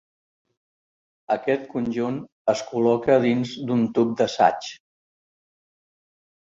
Aquest 1.35 1.67
conjunt 1.75 2.17
es 2.55 2.65
col·loca 2.73 3.21
dins 3.29 3.55
d'un 3.69 3.87
tub 4.01 4.19
d'assaig. 4.23 4.75